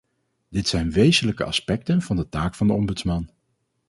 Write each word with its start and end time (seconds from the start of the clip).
Dit 0.49 0.67
zijn 0.67 0.91
wezenlijke 0.91 1.43
aspecten 1.43 2.01
van 2.01 2.15
de 2.15 2.29
taak 2.29 2.55
van 2.55 2.67
de 2.67 2.73
ombudsman. 2.73 3.29